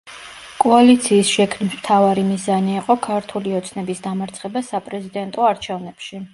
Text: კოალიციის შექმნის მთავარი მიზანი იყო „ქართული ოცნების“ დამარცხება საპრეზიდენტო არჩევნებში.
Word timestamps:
კოალიციის 0.61 1.33
შექმნის 1.33 1.75
მთავარი 1.81 2.23
მიზანი 2.31 2.75
იყო 2.79 2.97
„ქართული 3.09 3.55
ოცნების“ 3.61 4.05
დამარცხება 4.09 4.67
საპრეზიდენტო 4.73 5.49
არჩევნებში. 5.55 6.27